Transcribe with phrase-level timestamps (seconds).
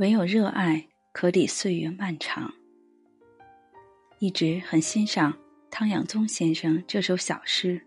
[0.00, 2.50] 唯有热爱可抵岁月漫长。
[4.18, 5.36] 一直很欣赏
[5.70, 7.78] 汤养宗先生这首小诗。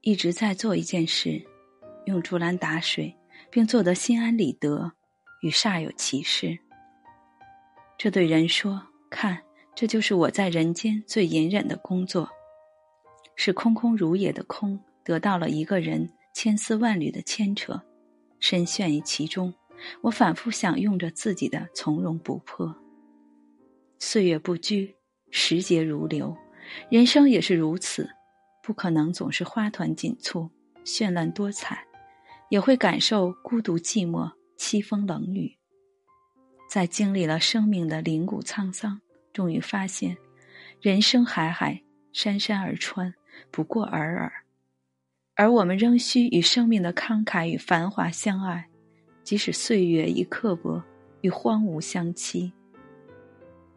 [0.00, 1.40] 一直在做一件事，
[2.06, 3.14] 用竹篮打水，
[3.52, 4.90] 并做得心安理得，
[5.42, 6.58] 与煞有其事。
[7.96, 9.40] 这对人说：“看，
[9.76, 12.28] 这就是我在人间最隐忍的工作，
[13.36, 17.80] 是空空如也的空，得到了一个人千丝万缕的牵扯，
[18.40, 19.54] 深陷于其中。
[20.02, 22.74] 我反复享用着自己的从容不迫。
[23.98, 24.94] 岁月不居，
[25.30, 26.36] 时节如流，
[26.90, 28.08] 人生也是如此，
[28.62, 30.50] 不可能总是花团锦簇、
[30.84, 31.86] 绚烂多彩，
[32.50, 35.56] 也会感受孤独寂寞、凄风冷雨。”
[36.68, 39.00] 在经历了生命的凌古沧桑，
[39.32, 40.16] 终于发现，
[40.80, 41.82] 人生海海，
[42.12, 43.14] 山山而川，
[43.50, 44.32] 不过尔尔。
[45.36, 48.68] 而我们仍需与生命的慷慨与繁华相爱，
[49.24, 50.80] 即使岁月已刻薄，
[51.22, 52.52] 与荒芜相欺。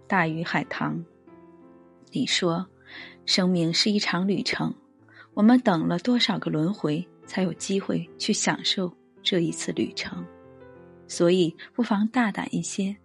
[0.05, 1.03] 大鱼海棠
[2.11, 2.67] 你说，
[3.25, 4.73] 生命是一场旅程，
[5.33, 8.91] 我们等了多少个轮回，才有机会去享受
[9.23, 10.23] 这一次旅程。
[11.07, 12.95] 所以，不妨大胆一些，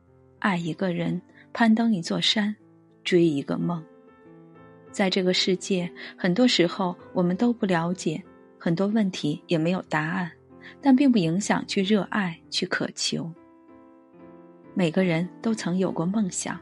[0.40, 2.54] 爱一个人，攀登一座山，
[3.04, 3.82] 追一个梦。
[4.90, 8.20] 在这个世界，很多时候我们都不了解，
[8.58, 10.30] 很多问题也没有答案，
[10.80, 13.30] 但并不影响去热爱，去渴求。
[14.74, 16.58] 每个人都曾有过梦想，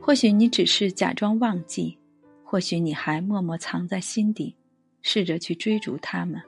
[0.00, 1.96] 或许你只是假装忘记，
[2.44, 4.54] 或许你还默默藏在心底，
[5.00, 6.40] 试着去追逐他们。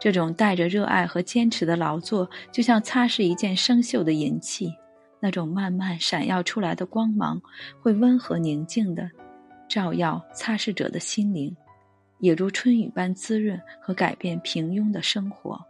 [0.00, 4.72] 这种带着热爱和坚持的劳作，就像擦拭一件生锈的银器，
[5.20, 7.40] 那种慢慢闪耀出来的光芒，
[7.80, 9.08] 会温和宁静的
[9.68, 11.54] 照耀擦拭者的心灵，
[12.18, 15.64] 也如春雨般滋润和改变平庸的生活。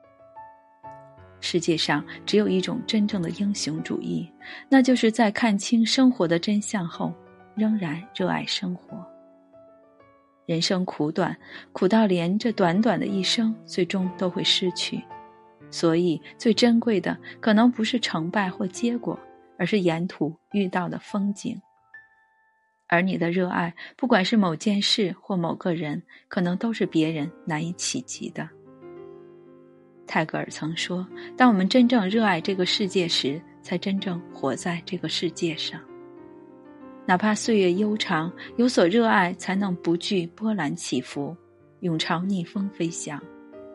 [1.43, 4.31] 世界上只有一种真正的英雄主义，
[4.69, 7.13] 那就是在看清生活的真相后，
[7.57, 9.05] 仍然热爱生活。
[10.47, 11.37] 人生苦短，
[11.73, 15.03] 苦到连这短短的一生，最终都会失去。
[15.69, 19.19] 所以，最珍贵的可能不是成败或结果，
[19.59, 21.61] 而是沿途遇到的风景。
[22.87, 28.49] 而你的热爱，不管是某件事或某个人，可能都是别人难以企及的。
[30.07, 35.81] 泰戈尔曾说：“当我们真正热爱这个世界时，才真正活在这个世界上。”
[37.07, 41.37] 哪怕岁月悠长，有所热爱，才能不惧波澜起伏，
[41.81, 43.21] 勇朝逆风飞翔，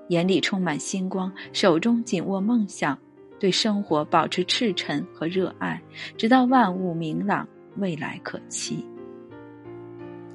[0.10, 2.98] 眼里充满星光，手中紧握梦想，
[3.40, 5.82] 对生活保持赤诚和热爱，
[6.18, 7.46] 直到万物明朗，
[7.78, 8.86] 未来可期。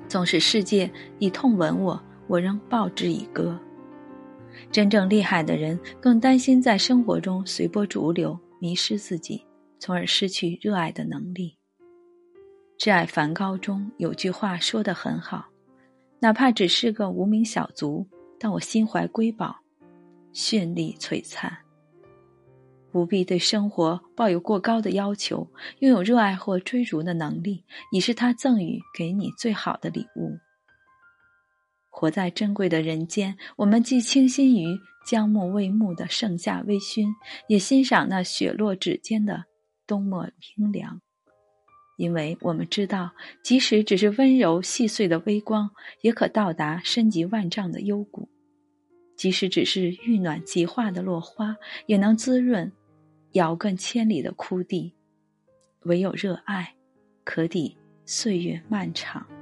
[0.06, 3.58] 纵使世界以痛吻我，我仍报之以歌。
[4.70, 9.44] 真正厉害的人，更担心在生活中随波逐流，迷失自己，
[9.78, 11.56] 从而失去热爱的能力。
[12.84, 15.46] 《挚爱梵高》中有句话说得很好
[16.18, 18.06] ：“哪怕只是个无名小卒，
[18.38, 19.56] 但我心怀瑰宝，
[20.32, 21.56] 绚丽璀璨。
[22.90, 25.48] 不必对生活抱有过高的要求，
[25.78, 30.36] 拥有热爱或追逐的能力，已是他赠予给你最好的礼物。
[31.94, 34.66] 活在珍贵的人间，我们既倾心于
[35.06, 37.06] 将暮未暮的盛夏微醺，
[37.48, 39.44] 也欣赏那雪落指尖的
[39.86, 41.00] 冬末冰凉。”
[41.98, 43.12] 因为我们知道，
[43.44, 45.70] 即使只是温柔细碎的微光，
[46.00, 48.26] 也可到达深及万丈的幽谷；
[49.14, 51.54] 即使只是遇暖即化的落花，
[51.86, 52.72] 也能滋润
[53.32, 54.94] 遥亘千里的枯地。
[55.82, 56.74] 唯有热爱，
[57.22, 57.76] 可抵
[58.06, 59.41] 岁月漫长。